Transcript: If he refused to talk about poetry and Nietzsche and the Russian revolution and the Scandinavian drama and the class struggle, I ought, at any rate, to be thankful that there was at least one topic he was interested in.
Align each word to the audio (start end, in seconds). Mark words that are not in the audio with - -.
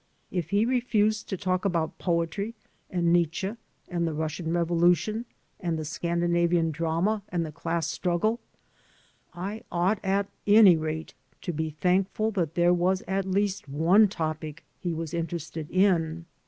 If 0.31 0.49
he 0.49 0.65
refused 0.65 1.29
to 1.29 1.37
talk 1.37 1.63
about 1.63 1.99
poetry 1.99 2.55
and 2.89 3.13
Nietzsche 3.13 3.55
and 3.87 4.07
the 4.07 4.15
Russian 4.15 4.51
revolution 4.51 5.25
and 5.59 5.77
the 5.77 5.85
Scandinavian 5.85 6.71
drama 6.71 7.21
and 7.29 7.45
the 7.45 7.51
class 7.51 7.85
struggle, 7.85 8.39
I 9.35 9.61
ought, 9.71 9.99
at 10.03 10.27
any 10.47 10.75
rate, 10.75 11.13
to 11.43 11.53
be 11.53 11.69
thankful 11.69 12.31
that 12.31 12.55
there 12.55 12.73
was 12.73 13.03
at 13.07 13.27
least 13.27 13.69
one 13.69 14.07
topic 14.07 14.63
he 14.79 14.91
was 14.91 15.13
interested 15.13 15.69
in. 15.69 16.25